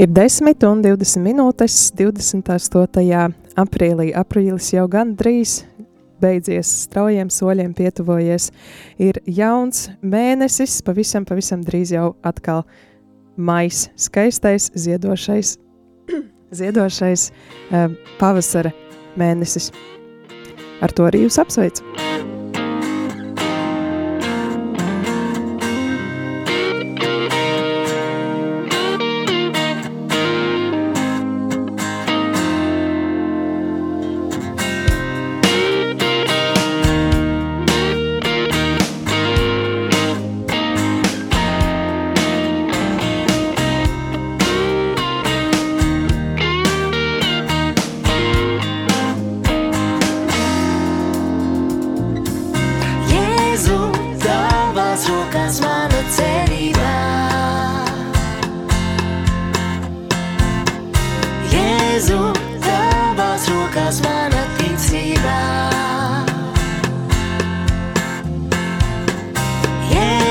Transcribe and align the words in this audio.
Ir 0.00 0.08
10 0.08 0.64
un 0.64 0.78
20 0.80 1.20
minūtes 1.20 1.74
28. 1.92 3.34
aprīlī. 3.60 4.06
Aprīlis 4.16 4.70
jau 4.72 4.86
gan 4.88 5.10
drīz 5.12 5.58
beidzies, 6.24 6.70
straujiem 6.86 7.28
soļiem 7.28 7.74
pietuvojies. 7.76 8.48
Ir 8.96 9.20
jauns 9.28 9.90
mēnesis, 10.00 10.78
pavisam, 10.86 11.26
pavisam 11.28 11.60
drīz 11.66 11.92
jau 11.92 12.14
atkal 12.24 12.64
mais, 13.36 13.90
skaistais, 14.00 14.70
ziedošais, 14.72 15.58
ziedošais 16.62 17.26
uh, 17.28 17.92
pavasara 18.16 18.72
mēnesis. 19.20 19.68
Ar 20.80 20.96
to 20.96 21.10
arī 21.12 21.26
jūs 21.26 21.36
apsveicu! 21.44 22.09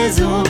raison 0.09 0.48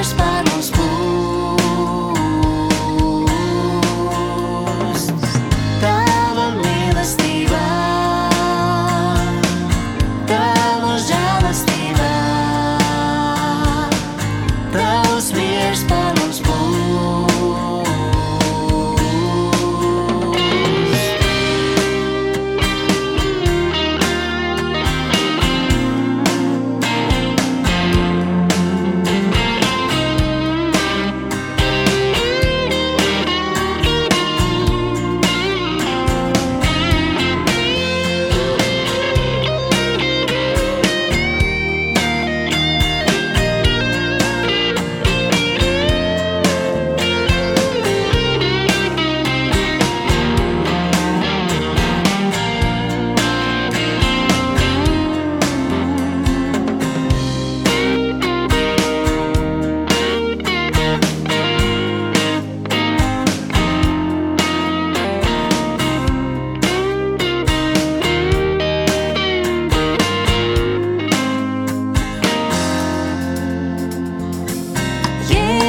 disparos 0.00 0.70
por 0.70 0.89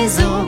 maison. 0.01 0.40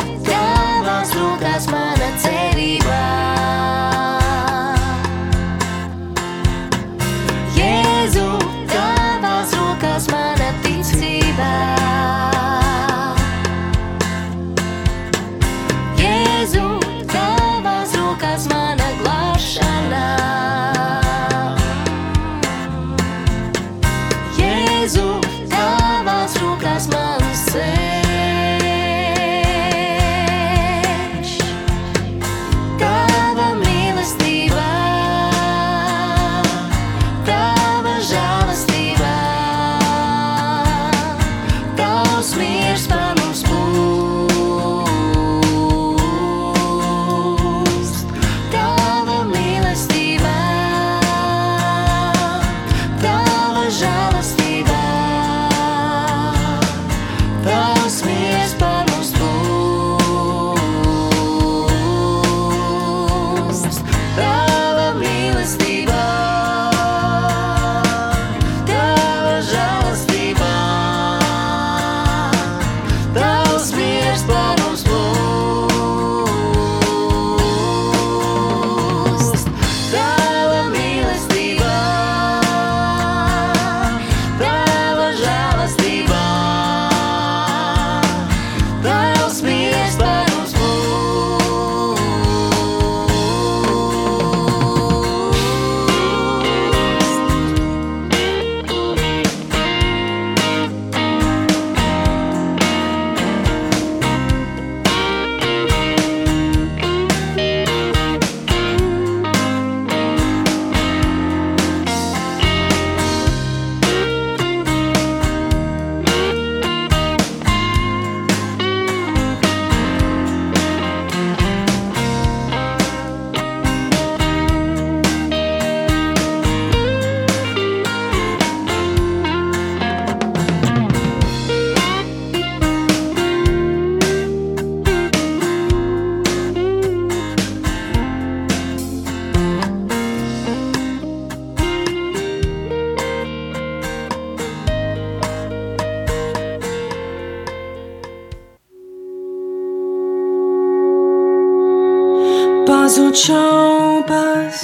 Pazūd 152.94 153.18
šaubas, 153.18 154.60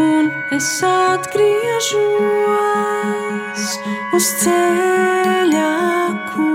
un 0.00 0.30
es 0.56 0.80
atgriežos 0.80 2.00
uz 4.16 4.28
ceļa, 4.40 5.74
ko 6.30 6.46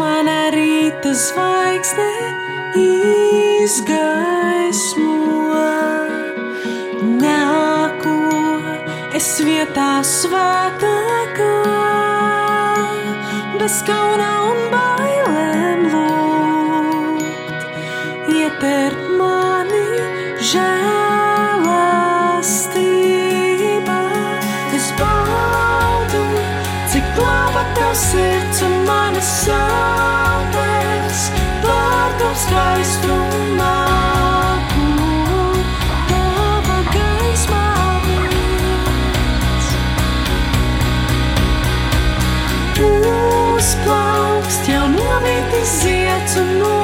mana 0.00 0.48
rīta 0.56 1.12
zvaigzne 1.12 2.08
izgaismo. 3.60 4.00
Nāku 7.20 8.16
es 9.12 9.28
vietā 9.44 10.00
svētākā, 10.00 11.52
bez 13.60 13.76
kauna 13.92 14.32
un 14.48 14.58
bailēm 14.72 15.80
lūgt, 15.92 17.60
ietver 18.40 18.92
mani 18.96 19.01
žēlastība. 20.42 21.98
Es 24.74 24.86
baudu, 24.98 26.22
cik 26.90 27.06
laba 27.20 27.62
tev 27.76 27.92
sirds 27.94 28.62
un 28.66 28.74
manas 28.88 29.30
sāpes, 29.44 31.18
pārdom 31.62 32.34
skaistumā. 32.44 33.70
Uzplaukst 42.82 44.66
jau 44.66 44.86
novītis 44.90 45.70
zieds 45.84 46.32
un 46.42 46.48
no 46.58 46.81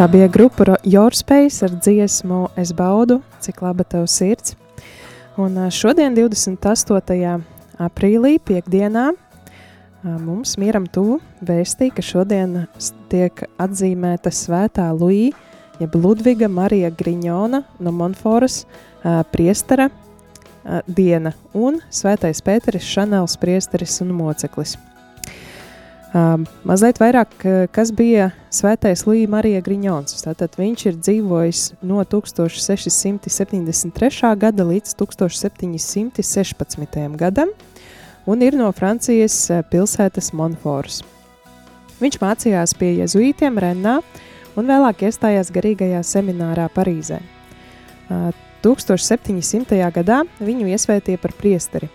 Tā 0.00 0.06
bija 0.08 0.30
grupa 0.32 0.78
Space 1.12 1.64
ar 1.66 1.70
dziesmu 1.76 2.48
Es 2.56 2.72
baudu, 2.72 3.20
cik 3.40 3.60
laba 3.60 3.84
tev 3.84 4.06
sirds. 4.08 4.54
Un 5.36 5.58
šodien, 5.68 6.14
28. 6.16 7.42
aprīlī, 7.76 8.38
piekdienā, 8.40 9.10
mums 10.24 10.56
mieram 10.56 10.86
tuvu 10.88 11.20
vēstīja, 11.44 11.92
ka 11.92 12.00
šodien 12.00 12.66
tiek 13.12 13.44
atzīmēta 13.60 14.32
svētā 14.32 14.88
Luija, 14.96 15.36
jeb 15.84 15.94
Ludviga 15.94 16.48
Marija 16.48 16.88
Griņona 16.88 17.60
no 17.78 17.92
Monforas 17.92 18.62
priestera 19.36 19.90
diena 20.88 21.34
un 21.52 21.76
svētais 21.92 22.40
Pēteris 22.40 22.88
Šanels 22.88 23.36
priesteris 23.36 24.00
un 24.00 24.16
moceklis. 24.16 24.78
Um, 26.10 26.42
mazliet 26.66 26.98
vairāk, 26.98 27.30
kas 27.70 27.92
bija 27.94 28.34
svētais 28.50 29.06
Līja 29.06 29.30
Marija 29.30 29.62
Griņons. 29.62 30.24
Tātad 30.24 30.56
viņš 30.58 30.82
ir 30.90 30.96
dzīvojis 30.98 31.60
no 31.86 32.02
1673. 32.02 34.34
gada 34.42 34.66
līdz 34.66 34.98
1716. 34.98 37.14
gadam 37.20 37.46
un 38.26 38.42
ir 38.42 38.58
no 38.58 38.72
Francijas 38.74 39.38
uh, 39.54 39.62
pilsētas 39.70 40.34
Monfors. 40.34 41.06
Viņš 42.02 42.18
mācījās 42.18 42.74
pie 42.74 42.98
jezuītiem 43.04 43.54
Rennā 43.62 44.02
un 44.58 44.66
vēlāk 44.66 45.06
iestājās 45.06 45.54
garīgajā 45.54 46.02
seminārā 46.02 46.66
Parīzē. 46.74 47.22
Uh, 48.10 48.34
1700. 48.66 49.78
gadā 49.94 50.26
viņu 50.42 50.74
iesvētīja 50.74 51.22
par 51.22 51.30
priesteri. 51.38 51.86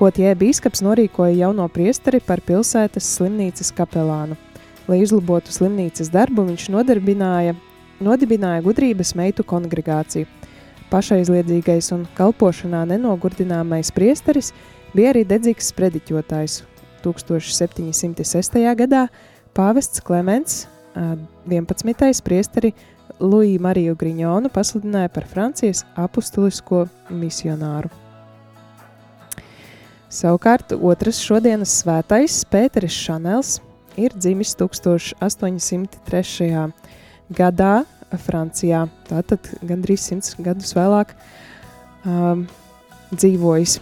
Potie 0.00 0.30
bīskaps 0.32 0.80
norīkoja 0.80 1.34
jauno 1.42 1.66
priesteri 1.68 2.22
par 2.24 2.40
pilsētas 2.40 3.04
slimnīcas 3.18 3.68
kapelānu. 3.76 4.38
Lai 4.88 5.02
uzlabotu 5.04 5.52
slimnīcas 5.52 6.08
darbu, 6.08 6.46
viņš 6.46 6.70
nodarbināja, 6.72 7.52
nodibināja 8.00 8.64
gudrības 8.64 9.12
meitu 9.20 9.44
kongregāciju. 9.44 10.24
Pašaizliedzīgais 10.88 11.92
un 11.92 12.08
kalpošanā 12.16 12.86
nenogurdināmais 12.94 13.92
priesteris 13.92 14.54
bija 14.96 15.12
arī 15.12 15.26
dedzīgs 15.28 15.68
sprediķotājs. 15.74 16.62
1706. 17.04 18.60
gadā 18.80 19.06
pāvests 19.52 20.00
Klemens 20.00 20.62
ā, 20.96 21.18
11. 21.44 22.24
priesteri 22.24 22.72
Luiju 23.20 23.60
Mariju 23.60 24.00
Griņonu 24.00 24.48
pasludināja 24.48 25.12
par 25.12 25.28
Francijas 25.28 25.84
apustulisko 25.92 26.86
misionāru. 27.12 27.92
Savukārt 30.10 30.72
otrs 30.74 31.20
šodienas 31.22 31.70
svētais 31.84 32.40
Pēteris 32.50 32.96
Šanels 32.98 33.60
ir 33.94 34.10
dzimis 34.16 34.56
1803. 34.58 36.72
gadā 37.30 37.84
Francijā, 38.24 38.88
tātad 39.06 39.46
gandrīz 39.62 40.08
simts 40.08 40.34
gadus 40.42 40.74
vēlāk 40.74 41.14
um, 42.02 42.42
dzīvojis 43.14 43.78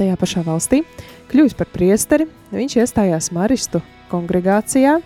tajā 0.00 0.16
pašā 0.16 0.40
valstī. 0.48 0.80
Kļuvis 1.28 1.60
par 1.60 1.68
priesteri, 1.76 2.24
viņš 2.54 2.80
iestājās 2.80 3.28
Maristu 3.36 3.84
kongregācijā 4.08 4.96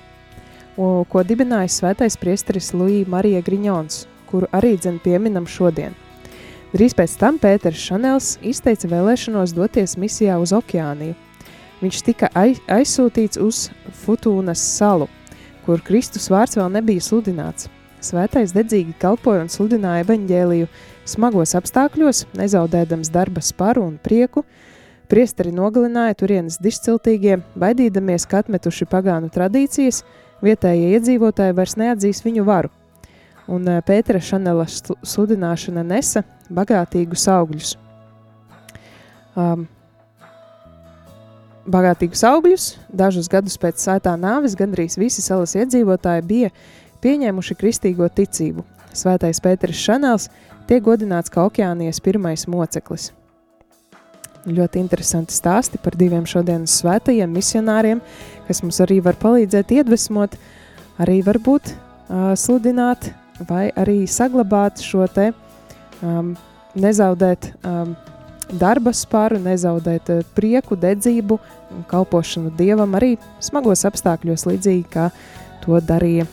ko 0.77 1.23
dibinājis 1.27 1.81
svētais 1.81 2.17
priesteris 2.17 2.73
Luija 2.75 3.09
Marija 3.09 3.43
Griņons, 3.45 4.07
kuru 4.31 4.49
arī 4.53 4.77
dzen 4.79 4.99
pieminam 5.03 5.47
šodien. 5.47 5.95
Drīz 6.73 6.95
pēc 6.97 7.19
tam 7.21 7.37
Pēters 7.37 7.77
Šanels 7.77 8.27
izteica 8.49 8.89
vēlēšanos 8.89 9.53
doties 9.53 9.93
misijā 10.01 10.39
uz 10.41 10.55
okeāniju. 10.57 11.13
Viņš 11.83 11.99
tika 12.07 12.31
ai- 12.33 12.57
aizsūtīts 12.65 13.37
uz 13.45 13.67
Futūnas 14.07 14.63
salu, 14.79 15.11
kur 15.67 15.85
Kristus 15.85 16.31
vārds 16.33 16.57
vēl 16.57 16.73
nebija 16.73 17.05
sludināts. 17.05 17.69
Svētais 18.01 18.57
dedzīgi 18.57 18.97
kalpoja 18.99 19.45
un 19.45 19.53
sludināja 19.53 20.07
evaņģēliju 20.07 20.71
smagos 21.05 21.53
apstākļos, 21.61 22.25
nezaudēdams 22.41 23.13
darba 23.13 23.45
sparu 23.45 23.85
un 23.85 23.99
prieku. 24.01 24.47
Priesteri 25.13 25.53
nogalināja 25.53 26.17
turienes 26.17 26.57
dišciltīgie, 26.57 27.43
baidīdamies, 27.53 28.25
ka 28.25 28.41
atmetuši 28.41 28.89
pagānu 28.89 29.29
tradīcijas, 29.29 30.07
vietējie 30.41 30.97
iedzīvotāji 30.97 31.55
vairs 31.55 31.77
neatzīs 31.77 32.25
viņu 32.25 32.49
varu. 32.49 32.73
Un 33.53 33.69
ā, 33.69 33.79
Pētera 33.85 34.21
Šanela 34.23 34.65
slu- 34.71 34.97
sludināšana 35.05 35.85
nesa 35.85 36.25
bagātīgus 36.49 37.27
augļus. 37.29 37.75
Um, 39.37 39.67
bagātīgus 41.69 42.23
augļus. 42.27 42.69
Dažus 42.89 43.29
gadus 43.31 43.59
pēc 43.61 43.83
svētā 43.83 44.15
nāves 44.19 44.57
gandrīz 44.59 44.99
visi 45.01 45.25
salas 45.25 45.55
iedzīvotāji 45.59 46.27
bija 46.27 46.53
pieņēmuši 47.05 47.59
kristīgo 47.59 48.09
ticību. 48.09 48.65
Svētais 48.93 49.41
Pēters 49.41 49.81
Šanels 49.81 50.29
tiek 50.69 50.83
godināts 50.85 51.33
kā 51.33 51.47
okeānijas 51.49 52.01
pirmais 52.05 52.47
moceklis. 52.51 53.11
Ļoti 54.43 54.81
interesanti 54.83 55.37
stāsti 55.37 55.79
par 55.79 55.95
diviem 55.95 56.25
šodienas 56.27 56.75
svētajiem 56.81 57.31
misionāriem, 57.31 58.01
kas 58.49 58.63
mums 58.65 58.81
arī 58.83 58.99
var 59.05 59.15
palīdzēt 59.21 59.71
iedvesmot, 59.79 60.35
arī 60.99 61.21
varbūt 61.23 61.71
uh, 61.71 62.33
sludināt 62.35 63.13
vai 63.49 63.71
arī 63.79 64.03
saglabāt 64.11 64.83
šo 64.83 65.07
te 65.13 65.31
um, 66.03 66.33
nezaudēt 66.75 67.53
um, 67.67 67.95
darba 68.53 68.93
spāru, 68.97 69.41
nezaudēt 69.43 70.11
uh, 70.13 70.23
prieku, 70.37 70.77
dedzību 70.77 71.39
un 71.73 71.87
kalpošanu 71.91 72.53
Dievam 72.59 72.97
arī 72.99 73.15
smagos 73.41 73.87
apstākļos, 73.89 74.47
līdzīgi 74.51 74.87
kā 74.93 75.09
to 75.65 75.81
darīja 75.81 76.27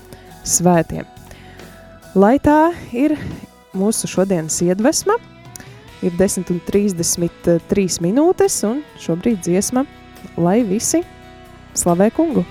svētie. 0.47 1.05
Lai 2.17 2.37
tā 2.41 2.71
ir 2.95 3.15
mūsu 3.77 4.09
šodienas 4.09 4.57
iedvesma, 4.65 5.19
ir 6.01 6.15
10,33 6.17 7.99
minūtes, 8.03 8.61
un 8.67 8.81
šobrīd 9.01 9.43
dziesma, 9.45 9.85
lai 10.39 10.61
visi 10.67 11.03
slavē 11.77 12.09
kungu. 12.15 12.45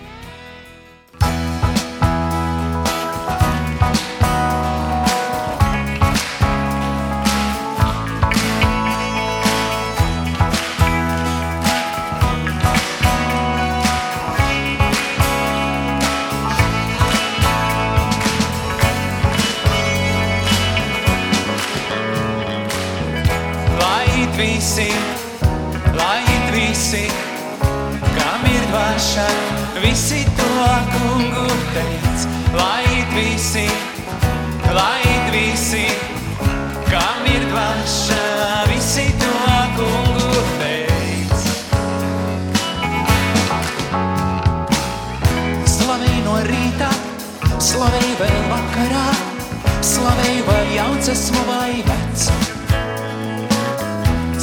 Esmu 51.28 51.44
vai 51.44 51.82
vecs. 51.84 52.28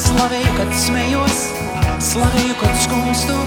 Slavēju, 0.05 0.53
kad 0.59 0.75
smējos, 0.85 1.41
slavēju, 2.11 2.55
kad 2.61 2.77
skumstu, 2.85 3.41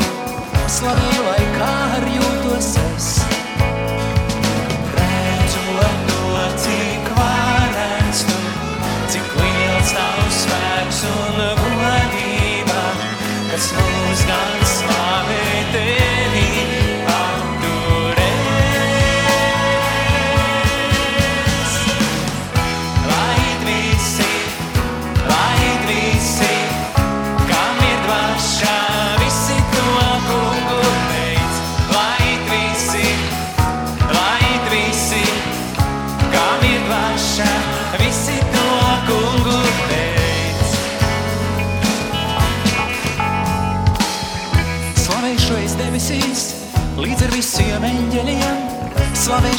slavēju, 0.79 1.25
lai 1.31 1.49
kā 1.55 1.73
ar 2.01 2.13
jūtos 2.19 2.75
es. 2.89 3.28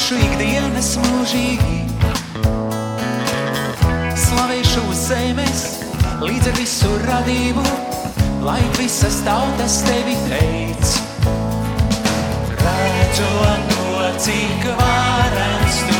Slavēšu 0.10 0.26
ikdienas 0.26 0.88
mūžīgi. 0.98 1.76
Slavēšu 4.18 4.82
zemes, 4.98 5.62
līdz 6.24 6.48
ar 6.50 6.56
visu 6.58 6.90
radību, 7.04 7.66
lai 8.42 8.62
visas 8.80 9.22
tautas 9.22 9.84
tevi 9.86 10.18
teic. 10.26 10.98
Redzot 12.58 13.70
to, 13.70 14.10
cik 14.26 14.66
varens 14.82 15.78
tu, 15.92 15.99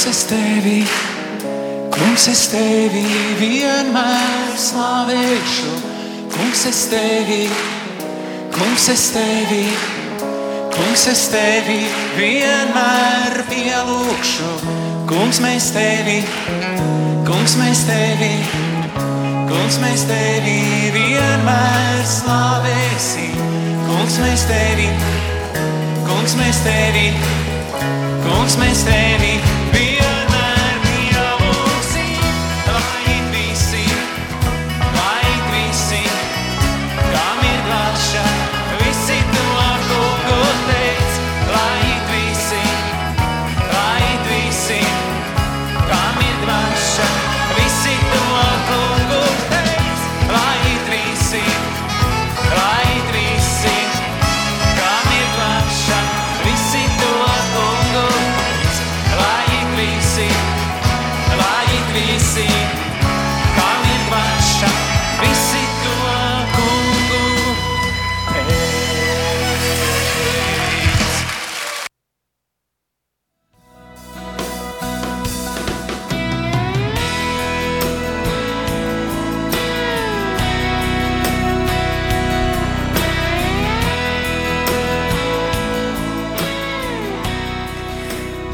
kungs, 0.00 0.16
es 0.16 0.24
tevi, 0.24 0.86
kungs, 1.92 2.26
es 2.28 2.46
tevi 2.48 3.02
vienmēr 3.36 4.54
slavēšu. 4.56 5.72
Kungs, 6.32 6.62
es 6.70 6.86
tevi, 6.88 7.42
kungs, 8.54 8.88
es 8.88 9.10
tevi, 9.12 9.66
Kungs, 10.70 11.04
es 11.10 11.26
tevi 11.28 11.82
vienmēr 12.16 13.42
pielūgšu. 13.50 14.48
Kungs, 15.10 15.42
mēs 15.44 15.68
tevi, 15.76 16.22
kungs, 17.28 17.58
mēs 17.60 17.84
tevi, 17.84 18.32
kungs, 19.52 19.80
mēs 19.84 20.08
tevi 20.08 20.58
vienmēr 20.96 22.04
slavēsim. 22.08 23.36
Kungs, 23.84 24.20
mēs 24.24 24.48
tevi, 24.48 24.88
kungs, 26.08 26.38
mēs 26.40 26.64
tevi, 26.64 27.08
kungs, 28.24 28.56
mēs 28.64 28.86
tevi 28.88 29.59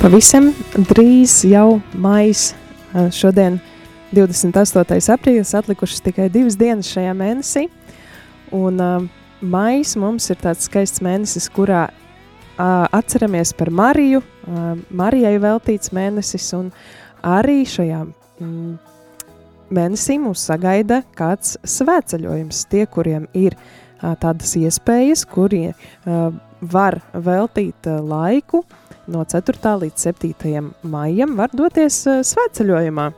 Pavisam 0.06 0.52
drīz 0.86 1.40
jau 1.50 1.80
maijs, 1.98 2.52
ā, 2.94 3.08
šodien 3.10 3.56
28. 4.14 5.00
aprīlis, 5.10 5.50
atlikušas 5.58 6.04
tikai 6.04 6.28
divas 6.30 6.54
dienas 6.60 6.86
šajā 6.94 7.14
mēnesī. 7.18 7.64
Un 8.54 8.78
uh, 8.78 9.08
maijs 9.42 9.96
mums 9.98 10.30
ir 10.30 10.38
tāds 10.44 10.68
skaists 10.70 11.02
mēnesis, 11.02 11.48
kurā 11.50 11.88
uh, 11.88 12.86
atceramies 12.94 13.50
par 13.58 13.72
Mariju, 13.74 14.22
uh, 14.22 14.68
Marijai 14.94 15.34
veltīts 15.42 15.90
mēnesis, 15.90 16.52
un 16.54 16.70
arī 17.26 17.64
šajā 17.66 18.04
mm, 18.06 18.72
mēnesī 19.74 20.20
mūs 20.22 20.46
sagaida 20.52 21.02
kāds 21.18 21.58
svētceļojums. 21.66 22.62
Tie, 22.70 22.86
kuriem 22.86 23.26
ir 23.34 23.58
uh, 23.58 24.14
tādas 24.22 24.54
iespējas, 24.54 25.26
kuri 25.34 25.72
uh, 25.72 26.30
var 26.62 27.02
veltīt 27.10 27.90
uh, 27.90 27.98
laiku 28.06 28.62
no 29.12 29.24
4. 29.24 29.72
līdz 29.82 30.06
7. 30.08 30.72
maijam, 30.82 31.36
var 31.38 31.52
doties 31.54 32.02
uh, 32.08 32.20
svētceļojumā. 32.26 33.10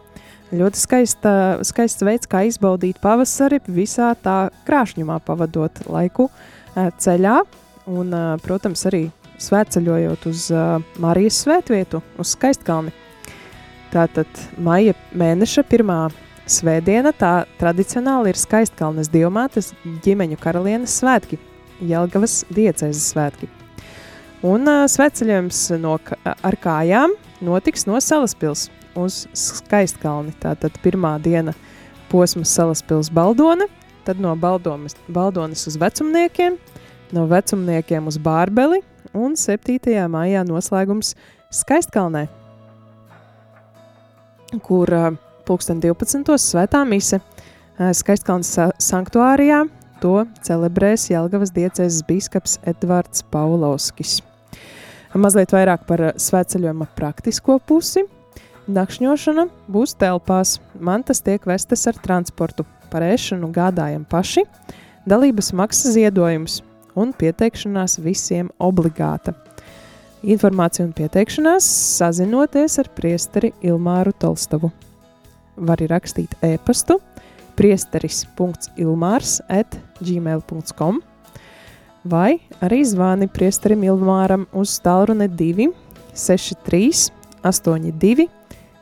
Ļoti 0.59 0.81
skaista, 0.81 1.33
skaists 1.67 2.05
veids, 2.07 2.29
kā 2.31 2.47
izbaudīt 2.49 3.01
pavasari, 3.05 3.61
visā 3.69 4.15
tā 4.23 4.49
krāšņumā 4.69 5.19
pavadot 5.27 5.83
laiku 5.89 6.29
uh, 6.29 6.89
ceļā. 7.01 7.41
Un, 7.89 8.13
uh, 8.13 8.37
protams, 8.45 8.85
arī 8.89 9.09
svētceļojot 9.39 10.25
uz 10.27 10.49
Marijas 10.99 11.37
svētvietu, 11.45 12.01
uz 12.19 12.33
Skaistkalni. 12.35 12.91
Tātad 13.93 14.41
maija 14.61 14.97
mēneša 15.17 15.63
pirmā 15.71 16.09
svētdiena, 16.51 17.13
tā 17.17 17.45
tradicionāli 17.61 18.33
ir 18.33 18.41
Skaistkalnes 18.41 19.13
dievmātes 19.13 19.73
ģimeņu 20.05 20.41
karalienes 20.43 20.99
svētki, 21.01 21.41
Jelgavas 21.79 22.43
diecēzes 22.51 23.13
svētki. 23.15 23.58
Un 24.47 24.69
uh, 24.71 24.85
svētceļojums 24.87 25.61
no, 25.83 25.97
ar 26.25 26.57
kājām 26.63 27.15
notiks 27.43 27.89
no 27.89 27.99
Salaspils 28.03 28.69
uz 28.99 29.25
Skaistkalni. 29.35 30.31
Tātad 30.39 30.77
pirmā 30.85 31.17
diena 31.23 31.55
posms 32.13 32.53
Salaspils 32.55 33.11
Baldone, 33.11 33.67
tad 34.07 34.21
no 34.23 34.35
Baldomas, 34.39 34.95
Baldonas 35.11 35.67
uz 35.69 35.79
vecumniekiem, 35.81 36.57
no 37.15 37.27
vecumniekiem 37.31 38.07
uz 38.07 38.19
Bārbeli 38.23 38.81
un 39.17 39.35
7. 39.37 39.81
maijā 40.13 40.45
noslēgums 40.47 41.15
Skaistkalnē, 41.51 42.29
kur 44.63 44.95
uh, 44.95 45.11
pulksten 45.49 45.83
12. 45.83 46.39
svētā 46.39 46.85
mise 46.87 47.19
uh, 47.19 47.91
Skaistkalnas 47.91 48.55
sa- 48.55 48.71
sanktuārijā 48.79 49.65
to 49.99 50.23
celebrēs 50.47 51.09
Jelgavas 51.11 51.51
diecēzes 51.57 52.05
bīskaps 52.07 52.61
Edvards 52.71 53.27
Paulovskis. 53.33 54.21
Mazliet 55.17 55.53
vairāk 55.55 55.87
par 55.89 56.03
uh, 56.05 56.15
svētceļojuma 56.21 56.89
praktisko 56.99 57.59
pusi. 57.65 58.05
Nakšņošana 58.69 59.47
būs 59.73 59.95
telpās, 59.97 60.59
mantas 60.77 61.23
tiek 61.25 61.47
vestas 61.49 61.87
ar 61.89 61.97
transportu, 62.05 62.67
par 62.93 63.05
ēšanu 63.07 63.49
gādājam 63.53 64.05
paši, 64.09 64.45
dalības 65.09 65.55
maksas 65.57 65.95
ziedojums 65.97 66.61
un 66.99 67.15
pieteikšanās 67.17 67.99
visiem 68.05 68.51
obligāta. 68.61 69.33
Informācija 70.27 70.85
un 70.85 70.93
pieteikšanās 70.97 71.67
sazinoties 71.99 72.79
ar 72.83 72.91
priesteri 72.97 73.53
Ilmāru 73.65 74.13
Tolstovu. 74.19 74.73
Var 75.59 75.85
rakstīt 75.91 76.35
e-pastu 76.45 76.99
priesteris.ilmārs 77.59 79.39
at 79.49 79.79
gmail.com 80.03 81.01
vai 82.05 82.39
arī 82.65 82.83
zvani 82.87 83.29
priesterim 83.31 83.85
Ilmāram 83.87 84.47
uz 84.53 84.77
tālruni 84.85 85.29
2 85.29 85.71
63 86.15 87.11
82 87.43 88.29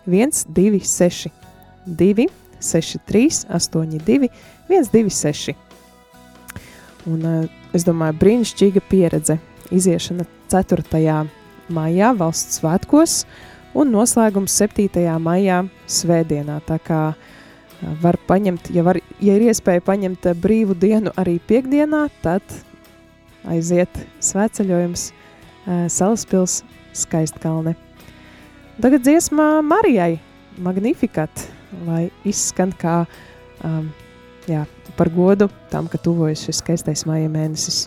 126 0.07 1.31
2 1.87 2.29
63 2.61 3.47
82 3.49 4.29
126 4.69 5.67
Un 7.07 7.23
uh, 7.23 7.45
es 7.75 7.87
domāju, 7.87 8.17
brīnišķīga 8.19 8.83
pieredze 8.91 9.39
iziešana 9.75 10.27
4. 10.51 11.15
maijā 11.71 12.11
valsts 12.19 12.59
svētkos 12.61 13.21
un 13.79 13.93
noslēgums 13.95 14.55
7. 14.59 15.05
maijā 15.23 15.63
svētdienā. 15.87 16.59
Tā 16.67 16.81
kā 16.83 17.01
uh, 17.15 17.93
var 18.03 18.19
paņemt, 18.27 18.73
ja, 18.75 18.83
var, 18.87 18.99
ja 19.23 19.39
ir 19.39 19.47
iespēja 19.47 19.85
paņemt 19.87 20.27
uh, 20.33 20.39
brīvu 20.43 20.75
dienu 20.83 21.15
arī 21.15 21.39
piekdienā, 21.47 22.09
tad 22.27 22.43
aiziet 23.51 24.01
svētceļojums 24.25 25.11
Salaspils 25.91 26.61
skaistkalne. 26.95 27.75
Tagad 28.79 29.03
dziesmā 29.03 29.63
Marijai 29.67 30.21
Magnificat, 30.63 31.47
lai 31.89 32.07
izskan 32.29 32.71
kā 32.77 33.01
um, 33.65 33.91
jā, 34.49 34.63
par 34.97 35.11
godu 35.13 35.49
tam, 35.73 35.91
ka 35.91 35.99
tuvojas 36.01 36.47
šis 36.47 36.63
skaistais 36.63 37.07
maija 37.09 37.29
mēnesis. 37.33 37.87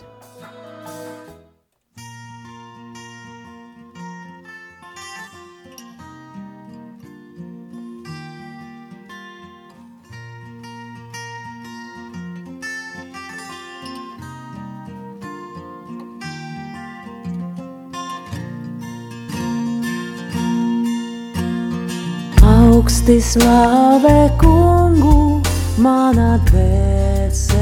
Augsti 23.10 23.26
slāvē 23.26 24.30
kungu, 24.38 25.42
mana 25.82 26.38
dvēsele, 26.46 27.56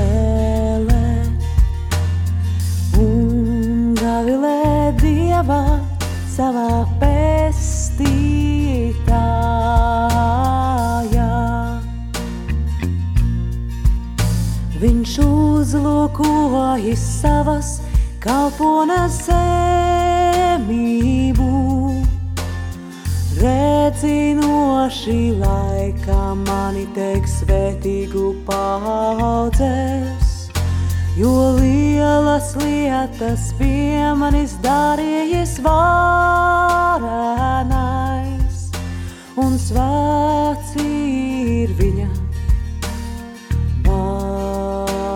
un 3.01 3.97
gavilē 3.97 4.93
dievā 5.01 5.81
savā 6.35 6.85
pestītājā. 7.01 7.81
Viņš 14.85 15.13
uzlūkojas 15.25 17.03
savas 17.23 17.81
kalponas 18.21 19.17
zemību. 19.31 20.59
Redzinoši 24.89 25.37
laikā 25.37 26.33
mani 26.49 26.87
teiks 26.97 27.43
svētīgu 27.43 28.31
paudzes, 28.47 30.31
jo 31.21 31.35
liela 31.61 32.39
divas 32.39 32.55
lietas 32.63 33.53
pie 33.59 34.15
manis 34.15 34.53
darījis 34.63 35.59
varenais, 35.65 37.01
un 39.35 39.59
svēts 39.59 40.77
ir 40.79 41.69
viņa 41.81 42.09
vārds. 43.89 45.09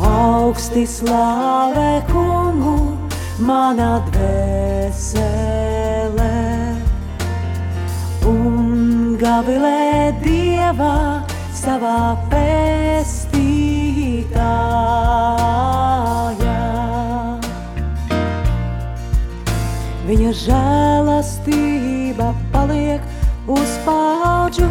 Augsti 0.00 0.86
slāvē 0.88 2.02
kungu, 2.08 2.96
mana 3.38 4.00
dvēsele, 4.08 5.67
un 9.28 9.44
gavilē 9.44 10.12
dievā 10.22 11.20
savā 11.52 12.16
pestītājā. 12.30 13.26
Viņa 20.08 20.32
žēlastība 20.32 22.30
paliek 22.52 23.00
uz 23.46 23.70
paudžu 23.84 24.70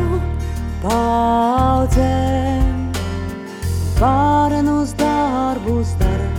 paudzēm. 0.82 2.65
Varenus 4.00 4.93
darbus 4.98 5.93
dara 6.02 6.30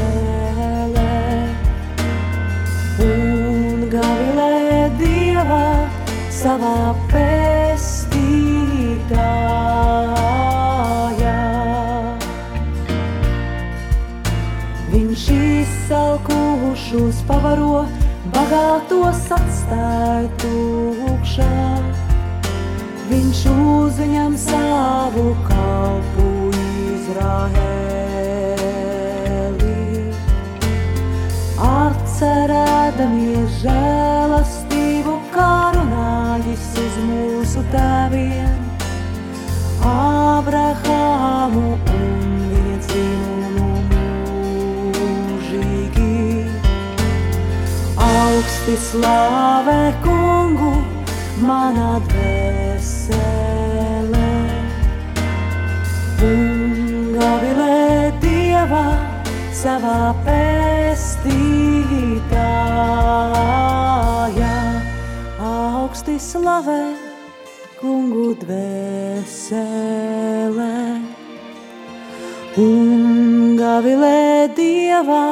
Un 3.09 3.87
gavilē 3.91 4.55
dievā 5.03 5.67
savā 6.43 6.79
pavaro, 17.39 17.87
bagātos 18.35 19.31
atstāja 19.31 20.27
tūkšā. 20.43 21.59
Viņš 23.09 23.43
uzņem 23.53 24.35
savu 24.43 25.27
kalpu 25.47 26.27
Izraēlī. 26.97 27.69
Atcerēdamies 31.69 33.51
žēlastību, 33.63 35.15
kā 35.35 35.55
runājis 35.79 36.67
uz 36.83 36.95
mūsu 37.07 37.61
tēviem, 37.71 38.08
Slāvē 48.89 49.93
kungu, 50.01 50.81
mana 51.45 52.01
dvēsele, 52.09 53.21
un 56.25 57.13
gavilē 57.13 58.17
dievā 58.23 58.89
savā 59.53 60.17
pestītājā. 60.25 61.37
Augsti 65.51 66.17
slavē 66.31 66.85
kungu 67.83 68.33
dvēsele, 68.41 69.61
un 72.65 73.53
gavilē 73.61 74.49
dievā 74.57 75.29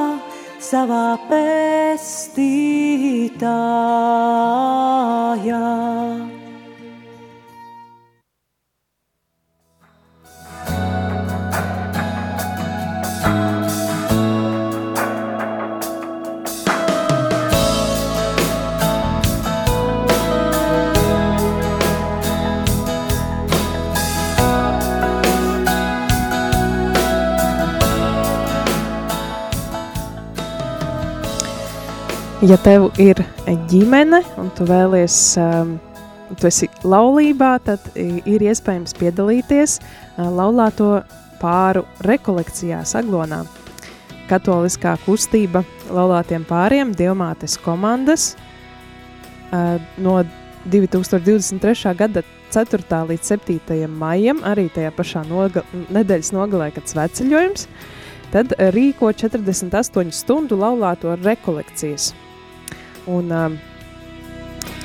savā 0.60 1.16
pestītājā 1.32 2.25
pestītājā. 2.36 3.56
Ja 32.44 32.58
tev 32.60 32.90
ir 33.00 33.16
ģimene 33.70 34.18
un 34.36 34.50
tu 34.52 34.66
vēlies, 34.68 35.14
um, 35.40 35.70
tu 36.36 36.44
esi 36.50 36.66
laulībā, 36.84 37.54
tad 37.64 37.80
ir 37.96 38.42
iespējams 38.44 38.92
piedalīties 38.98 39.78
uh, 39.80 40.26
laulāto 40.28 40.98
pāru 41.40 41.86
rekolekcijā 42.04 42.82
Saglonā. 42.84 43.38
Katoliskā 44.28 44.98
kustība 45.06 45.62
laulātiem 45.88 46.44
pāriem 46.44 46.92
Dievmātes 46.92 47.56
komandas 47.64 48.34
uh, 48.36 49.80
no 49.96 50.18
2023. 50.68 51.96
gada 51.96 52.24
4. 52.52 53.00
līdz 53.14 53.32
7. 53.32 53.88
maijam, 53.88 54.44
arī 54.44 54.68
tajā 54.76 54.92
pašā 54.92 55.24
noga 55.30 55.64
nedēļas 55.72 56.34
nogalē, 56.36 56.68
kad 56.76 56.84
sveceļojums, 56.92 57.64
tad 58.36 58.52
rīko 58.76 59.14
48 59.24 60.12
stundu 60.12 60.60
laulāto 60.60 61.16
rekolekcijas. 61.24 62.12
Un 63.06 63.30
um, 63.30 63.56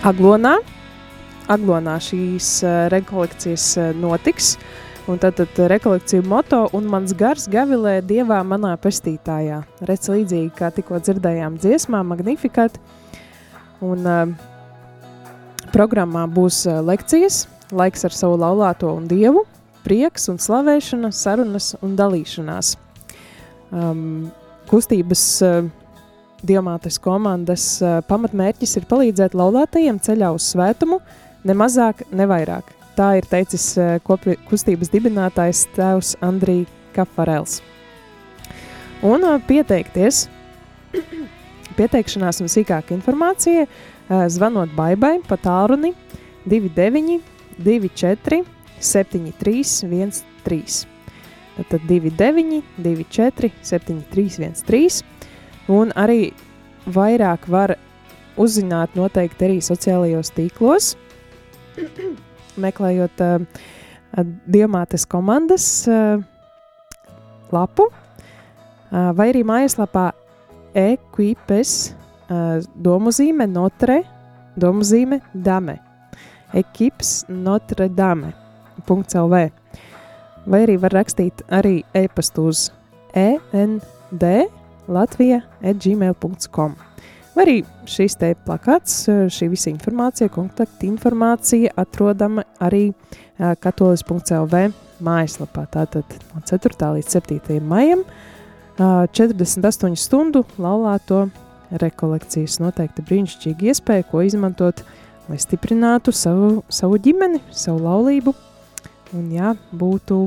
Aglonā, 0.05 0.59
Aglonā 1.49 1.95
šīs 2.01 2.59
uh, 2.65 2.85
rekolekcijas 2.93 3.65
uh, 3.79 3.89
notiks, 3.97 4.55
un 5.09 5.17
tad, 5.21 5.39
tad 5.39 5.57
rekolekciju 5.71 6.25
moto 6.29 6.67
un 6.77 6.85
mans 6.89 7.15
gars 7.17 7.47
gavilē 7.51 7.97
dievā 8.05 8.43
manā 8.45 8.75
pestītājā. 8.81 9.63
Rec 9.89 10.05
līdzīgi, 10.13 10.51
kā 10.57 10.69
tikko 10.75 11.01
dzirdējām 11.01 11.57
dziesmā 11.61 12.03
Magnificat, 12.05 12.77
un 13.81 14.05
um, 14.05 14.35
programmā 15.73 16.27
būs 16.29 16.63
uh, 16.69 16.79
lekcijas, 16.85 17.47
laiks 17.73 18.05
ar 18.05 18.13
savu 18.15 18.37
laulāto 18.41 18.93
un 18.93 19.09
dievu, 19.09 19.47
prieks 19.81 20.29
un 20.29 20.37
slavēšana, 20.41 21.09
sarunas 21.09 21.73
un 21.81 21.97
dalīšanās. 21.97 22.75
Um, 23.71 24.29
kustības 24.69 25.25
uh, 25.47 25.69
Dievmātes 26.41 26.97
komandas 26.97 27.65
pamatmērķis 28.09 28.79
ir 28.79 28.85
palīdzēt 28.89 29.35
laulātajiem 29.37 29.99
ceļā 30.01 30.31
uz 30.33 30.47
svētumu, 30.53 30.97
ne 31.45 31.55
mazāk, 31.57 32.01
ne 32.09 32.25
vairāk. 32.29 32.71
Tā 32.97 33.11
ir 33.19 33.27
teicis 33.29 33.75
kopi, 34.07 34.35
kustības 34.49 34.89
dibinātājs 34.91 35.67
tēvs 35.75 36.15
Andrija 36.25 36.65
Kafarels. 36.95 37.59
Un 39.05 39.25
pieteikties, 39.47 40.25
pieteikšanās 41.77 42.41
un 42.41 42.49
sīkāka 42.51 42.93
informācija 42.97 43.67
zvanot 44.33 44.73
baibai 44.75 45.19
pa 45.27 45.37
tālruni 45.41 45.93
29 46.49 47.21
24 47.61 48.41
73 48.81 49.63
13. 50.43 50.87
Tātad 51.57 51.85
29 51.85 52.61
24 52.81 53.51
73 53.61 54.63
13. 54.65 55.20
Un 55.69 55.91
arī 55.99 56.31
vairāk 56.89 57.45
var 57.51 57.75
uzzināt 58.41 58.95
noteikti 58.97 59.47
arī 59.47 59.59
sociālajos 59.61 60.31
tīklos, 60.35 60.95
meklējot 62.65 63.23
uh, 63.25 63.43
Diemātes 64.51 65.05
komandas 65.07 65.65
uh, 65.87 66.19
lapu, 67.53 67.87
uh, 67.87 69.11
vai 69.15 69.29
arī 69.31 69.43
mājaslapā 69.47 70.09
equipes 70.77 71.93
uh, 72.27 72.59
domuzīme 72.75 73.47
notre, 73.47 74.01
domuzīme 74.59 75.21
dame, 75.33 75.77
ekips 76.57 77.21
notre 77.29 77.87
dame, 77.87 78.33
LV. 78.87 79.49
Vai 80.49 80.63
arī 80.65 80.77
var 80.81 80.95
rakstīt 80.97 81.43
arī 81.53 81.83
e-pastu 81.93 82.47
uz 82.49 82.71
END 83.13 84.25
latvija.gmail.com. 84.91 86.75
Vai 87.31 87.43
arī 87.45 87.57
šīs 87.87 88.17
te 88.19 88.33
plakāts, 88.45 89.05
šī 89.31 89.47
visa 89.53 89.69
informācija, 89.71 90.31
kontakta 90.33 90.87
informācija 90.87 91.71
atrodama 91.79 92.43
arī 92.59 92.89
katolis.lv 93.39 94.65
mājaslapā. 95.01 95.63
Tātad 95.71 96.17
no 96.33 96.43
4. 96.45 96.91
līdz 96.97 97.15
7. 97.17 97.61
maijam 97.63 98.03
48 98.77 99.95
stundu 99.99 100.43
laulāto 100.61 101.29
rekolekcijas. 101.71 102.59
Noteikti 102.61 103.05
brīnišķīga 103.07 103.71
iespēja, 103.71 104.07
ko 104.11 104.23
izmantot, 104.27 104.83
lai 105.29 105.39
stiprinātu 105.39 106.13
savu, 106.15 106.65
savu 106.67 106.99
ģimeni, 106.99 107.39
savu 107.55 107.85
laulību 107.85 108.35
un 109.15 109.31
jā, 109.35 109.53
būtu, 109.71 110.19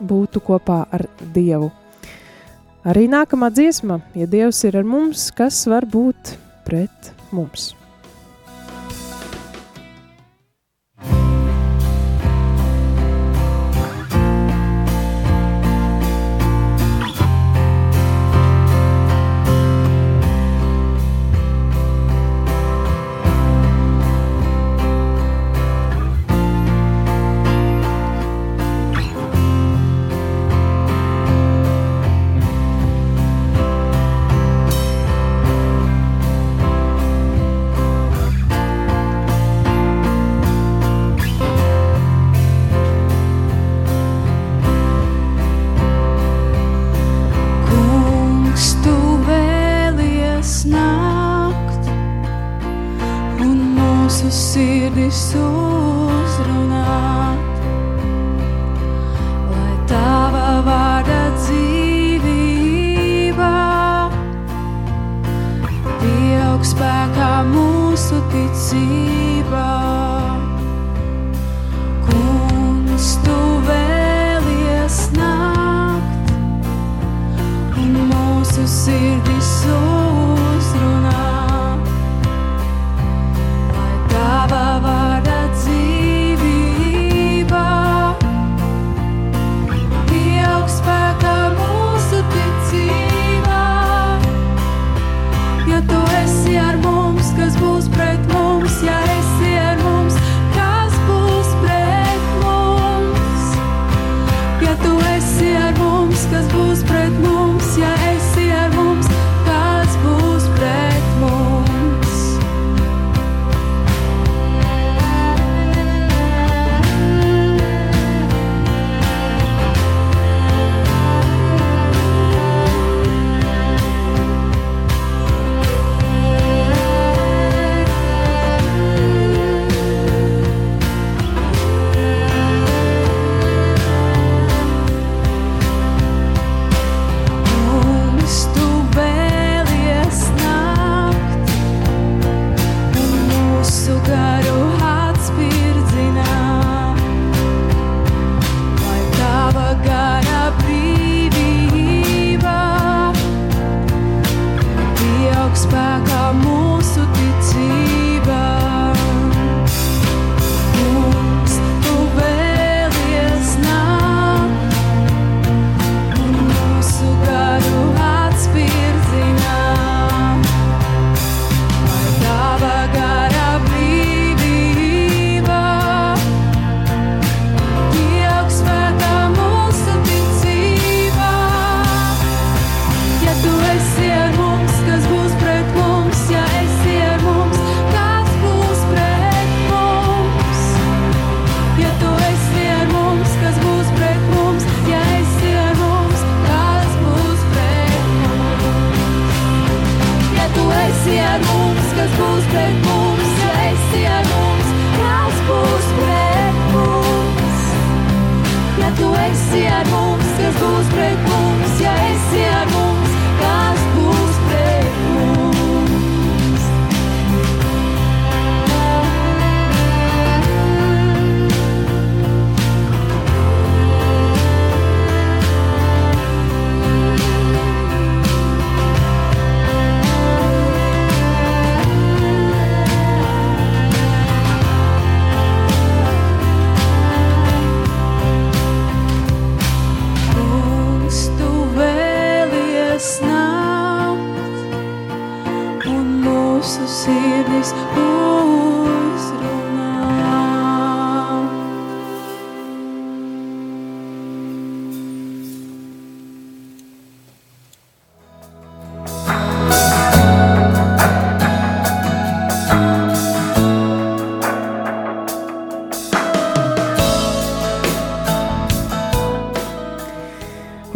būtu 0.00 0.42
kopā 0.44 0.84
ar 0.92 1.06
Dievu. 1.34 1.70
Arī 2.80 3.10
nākamā 3.12 3.50
dziesma, 3.52 3.98
ja 4.16 4.24
Dievs 4.24 4.62
ir 4.64 4.78
ar 4.80 4.86
mums, 4.88 5.26
kas 5.36 5.66
var 5.68 5.84
būt 5.84 6.32
pret 6.64 7.12
mums. 7.28 7.74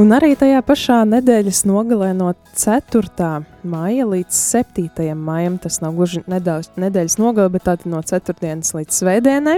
Un 0.04 0.10
arī 0.12 0.34
tajā 0.36 0.58
pašā 0.60 0.98
nedēļas 1.08 1.62
nogalē 1.64 2.10
no 2.12 2.26
4. 2.60 3.28
maija 3.64 4.04
līdz 4.04 4.36
7. 4.36 5.06
maijam, 5.16 5.54
tas 5.56 5.78
nav 5.80 5.94
gluži 5.96 6.20
nedaudz, 6.28 6.74
nedēļas 6.76 7.16
nogale, 7.16 7.48
bet 7.54 7.64
tātad 7.64 7.88
no 7.88 8.02
4. 8.04 8.50
līdz 8.76 8.98
svētdienai, 8.98 9.54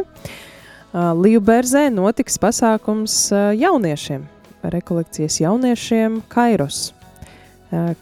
Līuberzē 0.94 1.88
notiks 1.90 2.38
pasākums 2.38 3.16
jauniešiem, 3.58 4.28
rekolekcijas 4.76 5.40
jauniešiem 5.42 6.20
Kairos. 6.30 6.92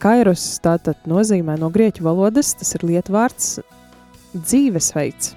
Kairos 0.04 0.44
tātad 0.60 1.00
nozīmē 1.08 1.56
no 1.62 1.72
grieķu 1.72 2.04
valodas, 2.04 2.52
tas 2.60 2.76
ir 2.76 2.84
lietvārds 2.90 3.48
dzīvesveids. 4.36 5.32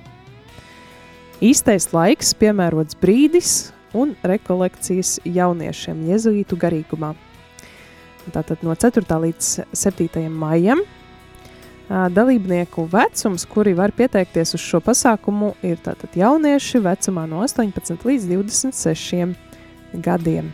Īstais 1.40 1.88
laiks, 1.96 2.36
piemērots 2.36 3.00
brīdis, 3.00 3.56
un 3.98 4.14
rekolekcijas 4.24 5.18
jauniešiem 5.26 6.06
Jēzuītu 6.12 6.60
garīgumā. 6.62 7.16
Tātad 8.28 8.64
no 8.68 8.76
4. 8.76 9.04
līdz 9.24 9.52
7. 9.72 10.28
maijam 10.30 10.82
dalībnieku 11.88 12.84
vecums, 12.92 13.46
kuri 13.48 13.72
var 13.78 13.94
pieteikties 13.96 14.52
uz 14.58 14.64
šo 14.64 14.82
pasākumu, 14.84 15.54
ir 15.64 15.80
tātad 15.80 16.18
jaunieši 16.20 16.82
vecumā 16.84 17.24
no 17.32 17.40
18 17.46 18.04
līdz 18.04 18.26
26 18.34 19.36
gadiem. 20.04 20.50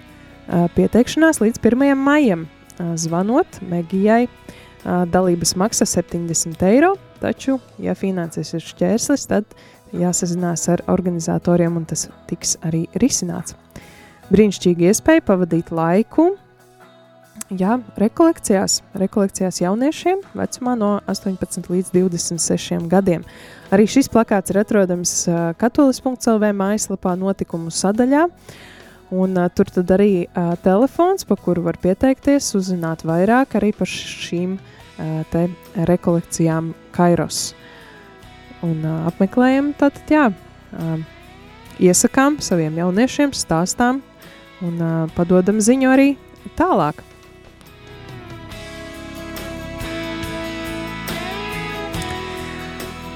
Pieteikšanās 0.75 1.41
līdz 1.41 1.57
1. 1.63 1.95
maijam 1.97 2.45
zvanot 2.77 3.57
Megijai 3.65 4.27
dalības 4.83 5.55
maksa 5.57 5.87
70 5.89 6.61
eiro, 6.69 6.93
taču, 7.23 7.57
ja 7.81 7.95
finanses 7.97 8.53
ir 8.53 8.61
šķērslis, 8.61 9.25
tad 9.31 9.57
jāsazinās 9.97 10.67
ar 10.73 10.83
organizatoriem, 10.91 11.77
un 11.77 11.85
tas 11.89 12.07
tiks 12.29 12.57
arī 12.65 12.85
risināts. 12.99 13.57
Brīnišķīgi 14.31 14.89
iespēja 14.89 15.23
pavadīt 15.27 15.71
laiku 15.75 16.31
jā, 17.53 17.77
rekolekcijās, 17.99 18.81
rekolekcijās 18.97 19.61
jauniešiem 19.61 20.21
vecumā 20.37 20.75
no 20.79 20.91
18 21.11 21.69
līdz 21.71 21.93
26 21.95 22.87
gadiem. 22.91 23.25
Arī 23.73 23.87
šis 23.89 24.09
plakāts 24.13 24.53
ir 24.53 24.61
atrodams 24.63 25.15
katolis.lv 25.61 26.53
mājaslapā 26.57 27.15
notikumu 27.19 27.73
sadaļā. 27.73 28.27
Un, 29.13 29.35
uh, 29.37 29.49
tur 29.53 29.69
arī 29.93 30.25
uh, 30.25 30.55
telefons, 30.63 31.25
pa 31.29 31.35
kuru 31.37 31.67
var 31.67 31.77
pieteikties, 31.77 32.47
uzzināt 32.57 33.03
vairāk 33.05 33.59
arī 33.59 33.69
par 33.77 33.89
šīm 33.89 34.55
uh, 34.57 35.35
rekolekcijām 35.77 36.71
Kairos 36.95 37.51
un 38.63 38.83
uh, 38.83 39.07
apmeklējam. 39.11 39.71
Tātad, 39.77 40.11
jā, 40.11 40.27
uh, 40.31 40.99
iesakām 41.83 42.39
saviem 42.43 42.77
jauniešiem, 42.79 43.33
stāstām 43.35 44.01
un 44.63 44.77
uh, 44.79 44.93
padodam 45.17 45.61
ziņu 45.63 45.91
arī 45.93 46.13
tālāk. 46.59 47.03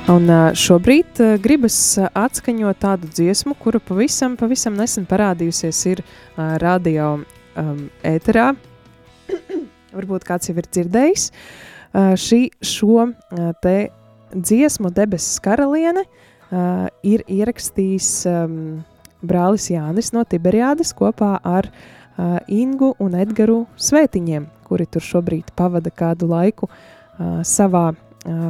Un 0.08 0.30
šobrīd 0.56 1.20
gribas 1.44 1.76
atskaņot 2.00 2.78
tādu 2.80 3.10
dziesmu, 3.12 3.58
kura 3.60 3.82
pavisam, 3.84 4.38
pavisam 4.40 4.78
nesen 4.80 5.04
parādījusies 5.04 5.82
ir 5.92 6.02
radio 6.64 7.10
um, 7.60 7.82
ēterā. 8.08 8.54
Varbūt 9.98 10.24
kāds 10.30 10.48
jau 10.48 10.56
ir 10.56 10.70
dzirdējis. 10.72 11.28
Šī, 12.24 12.40
šo 12.64 13.10
te 13.60 13.76
dziesmu 14.34 14.92
debesis 14.96 15.40
karaliene 15.44 16.04
uh, 16.04 16.88
ir 17.06 17.24
ierakstījis 17.28 18.10
um, 18.30 18.58
brālis 19.26 19.70
Jānis 19.72 20.12
no 20.16 20.24
Tiberiādes 20.28 20.94
kopā 20.98 21.38
ar 21.44 21.70
uh, 21.70 22.38
Ingu 22.48 22.94
un 23.04 23.18
Edgaru 23.18 23.66
Svētiņiem, 23.80 24.48
kuri 24.68 24.88
tur 24.92 25.06
šobrīd 25.06 25.54
pavada 25.58 25.92
kādu 25.94 26.30
laiku 26.32 26.70
uh, 26.70 27.40
savā, 27.48 27.92
uh, 27.94 28.50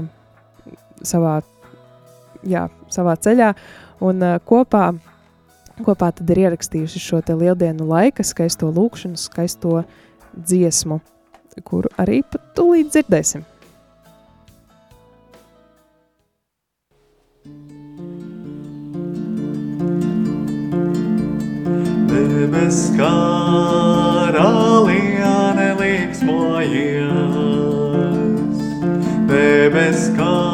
savā, 1.04 1.36
jā, 2.48 2.68
savā 2.94 3.18
ceļā 3.22 3.52
un 4.06 4.24
uh, 4.24 4.40
kopā, 4.46 4.90
kopā 5.84 6.12
tad 6.16 6.34
ir 6.34 6.48
ierakstījuši 6.48 7.04
šo 7.04 7.22
te 7.26 7.38
lieldienu 7.38 7.88
laika 7.88 8.26
skaisto 8.26 8.72
lūkšanu, 8.74 9.20
skaisto 9.20 9.84
dziesmu, 10.38 11.02
kuru 11.66 11.90
arī 11.98 12.22
pat 12.30 12.52
tūlīt 12.58 12.92
dzirdēsim. 12.94 13.46
Debes 22.78 22.94
karaliene 22.94 24.38
līksmojies, 25.80 27.34
debes 29.32 30.06
karaliene 30.13 30.47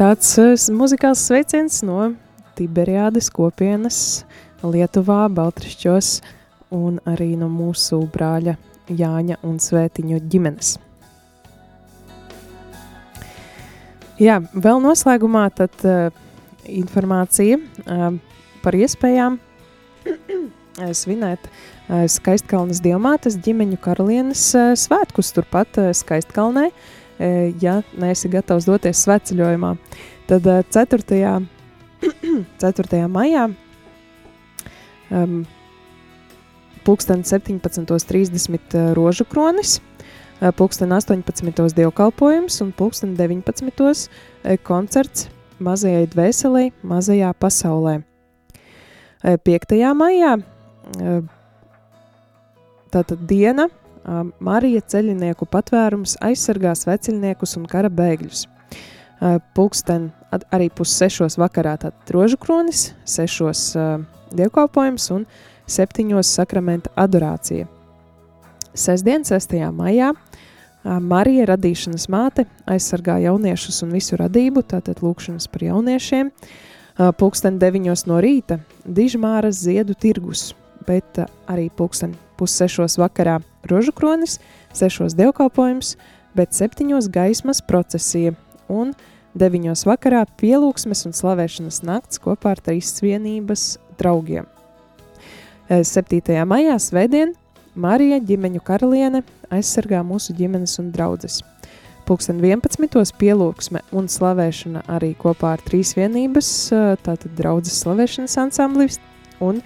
tāds 0.00 0.30
uh, 0.40 0.54
muzikāls 0.72 1.20
sveiciens 1.28 1.82
no 1.84 2.14
Tiberiādes 2.56 3.26
kopienas 3.32 4.24
Lietuvā, 4.64 5.26
Baltrišķos 5.28 6.20
un 6.72 6.96
arī 7.08 7.34
no 7.36 7.50
mūsu 7.52 7.98
brāļa 8.14 8.54
Jāņa 8.88 9.36
un 9.44 9.58
Svētiņu 9.60 10.20
ģimenes. 10.32 10.78
Jā, 14.20 14.38
vēl 14.52 14.80
noslēgumā 14.84 15.44
tad 15.58 15.84
uh, 15.84 16.08
informācija 16.64 17.58
uh, 17.60 18.16
par 18.64 18.78
iespējām 18.80 19.36
svinēt 21.02 21.44
uh, 21.44 22.06
Skaistkalnas 22.08 22.80
Dievmātes 22.84 23.36
ģimeņu 23.44 23.80
karalienes 23.84 24.46
uh, 24.56 24.72
svētkus 24.80 25.32
turpat 25.36 25.80
uh, 25.80 25.92
Skaistkalnē, 25.96 26.70
uh, 26.72 26.99
ja 27.60 27.80
neesi 28.00 28.30
gatavs 28.32 28.68
doties 28.68 29.02
svētceļojumā. 29.04 29.74
Tad 30.30 30.46
uh, 30.48 30.62
4. 30.72 31.40
4. 32.62 33.00
maijā 33.12 33.48
um, 35.10 35.42
pulksten 36.84 37.24
17.30 37.26 38.94
rožu 38.96 39.26
kronis, 39.28 39.80
pulksten 40.56 40.92
18. 40.96 41.66
dievkalpojums 41.76 42.60
un 42.64 42.72
pulksten 42.72 43.12
19. 43.18 44.08
koncerts 44.64 45.28
mazajai 45.60 46.06
dvēselē, 46.08 46.70
mazajā 46.82 47.34
pasaulē. 47.36 48.00
5. 49.20 49.76
maijā 50.00 50.38
tātad 52.90 53.26
diena 53.28 53.68
Marija 54.42 54.80
ceļinieku 54.90 55.46
patvērums 55.46 56.16
aizsargās 56.24 56.86
veciļniekus 56.88 57.56
un 57.60 57.66
kara 57.70 57.90
bēgļus. 57.92 58.46
Pulksten 59.54 60.08
arī 60.50 60.70
pussešos 60.72 61.36
vakarā 61.38 61.76
tātad 61.78 62.14
rožu 62.14 62.38
kronis, 62.40 62.90
sešos 63.04 63.74
dievkalpojums 64.34 65.10
un 65.14 65.26
septiņos 65.70 66.30
sakramenta 66.40 66.90
adorācija. 66.98 67.68
Sesdien, 68.74 69.26
6. 69.26 69.54
maijā, 69.76 70.12
Marija 70.82 71.44
radīšanas 71.50 72.08
māte 72.10 72.46
aizsargā 72.70 73.18
jauniešus 73.26 73.82
un 73.84 73.92
visu 73.94 74.16
radību, 74.16 74.64
tātad 74.64 75.02
lūkšanas 75.04 75.50
par 75.52 75.66
jauniešiem. 75.66 76.32
Pulksten 77.20 77.58
9 77.60 78.06
no 78.08 78.18
rīta 78.20 78.58
Dižmāras 78.84 79.60
ziedu 79.60 79.94
tirgus, 79.94 80.54
bet 80.88 81.20
arī 81.48 81.68
pulksten 81.76 82.16
pussešos 82.40 82.96
vakarā 83.00 83.38
rožu 83.68 83.92
kronis, 83.92 84.38
sešos 84.72 85.14
dievkalpojums, 85.18 85.94
bet 86.34 86.56
septiņos 86.56 87.10
gaismas 87.12 87.60
procesija 87.60 88.32
un 88.72 88.94
deviņos 89.38 89.84
vakarā 89.86 90.24
pielūgsmes 90.40 91.04
un 91.06 91.14
slavēšanas 91.14 91.82
nakts 91.86 92.22
kopā 92.22 92.56
ar 92.56 92.64
trīs 92.64 92.90
svienības 92.96 93.76
draugiem. 94.00 94.48
7. 95.70 96.34
maijā 96.50 96.74
svētdien 96.82 97.36
Marija 97.78 98.18
ģimeņu 98.26 98.62
karaliene 98.66 99.20
aizsargā 99.54 100.00
mūsu 100.02 100.34
ģimenes 100.34 100.74
un 100.82 100.90
draudzes. 100.90 101.44
Pulksten 102.08 102.40
11. 102.42 103.12
pielūgsme 103.20 103.84
un 103.94 104.08
slavēšana 104.10 104.82
arī 104.90 105.12
kopā 105.14 105.52
ar 105.54 105.62
trīs 105.62 105.92
vienības, 105.94 106.48
tātad 107.04 107.36
draudzes 107.38 107.78
slavēšanas 107.84 108.34
ansamblis, 108.42 108.98
un 109.38 109.60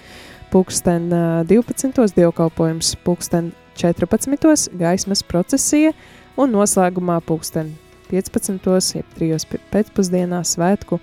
pulksten 0.55 1.11
12. 1.51 2.15
dievkalpojums, 2.15 2.95
pulksten 3.03 3.51
14. 3.75 4.71
gaismas 4.79 5.25
procesija 5.27 5.91
un 6.39 6.55
noslēgumā 6.55 7.17
pulksten 7.27 7.73
15. 8.07 8.69
jeb 8.95 9.17
3. 9.19 9.59
pēcpusdienā 9.73 10.45
svētku 10.47 11.01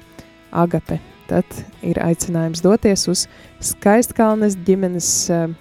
agape 0.56 1.02
tad 1.28 1.58
ir 1.84 2.00
aicinājums 2.00 2.64
doties 2.64 3.04
uz 3.12 3.26
Skaistkalnes 3.64 4.56
ģimenes, 4.68 5.10
eh, 5.36 5.52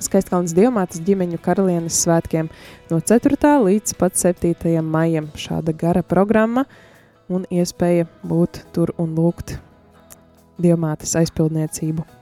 Skaistkalnes 0.00 0.56
dievmātes 0.56 1.04
ģimeņu 1.04 1.42
karalienes 1.44 2.00
svētkiem 2.06 2.48
no 2.90 3.02
4. 3.12 3.52
līdz 3.68 3.98
pat 4.00 4.16
7. 4.16 4.80
maijam. 4.80 5.28
Šāda 5.36 5.76
gara 5.76 6.02
programma 6.02 6.64
un 7.28 7.44
iespēja 7.50 8.08
būt 8.24 8.64
tur 8.72 8.96
un 8.96 9.14
lūgt 9.14 9.58
dievmātes 10.56 11.16
aizpildniecību. 11.20 12.21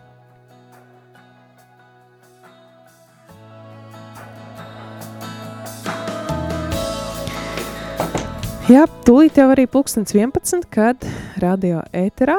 Jā, 8.70 8.84
tūlīt 9.02 9.34
jau 9.34 9.48
arī 9.50 9.64
pulkstens 9.66 10.12
11, 10.14 10.68
kad 10.70 11.02
radio 11.42 11.80
ēterā 11.90 12.36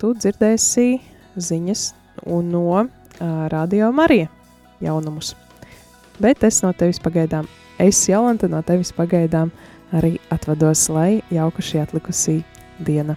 tu 0.00 0.08
dzirdēsi 0.18 0.96
ziņas 1.38 1.84
un 2.26 2.48
no 2.50 2.64
uh, 2.80 2.88
radio 3.52 3.92
Marija 3.94 4.26
jaunumus. 4.82 5.36
Bet 6.18 6.42
es 6.42 6.58
no 6.64 6.72
tevis 6.74 6.98
pagaidām, 6.98 7.46
es 7.78 8.02
Jolanta 8.10 8.50
no 8.50 8.64
tevis 8.66 8.90
pagaidām 8.96 9.52
arī 9.94 10.16
atvados, 10.34 10.88
lai 10.90 11.20
jauka 11.30 11.62
šī 11.62 11.84
atlikusī 11.84 12.40
diena. 12.82 13.14